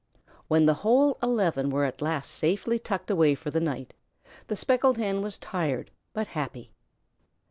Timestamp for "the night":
3.51-3.93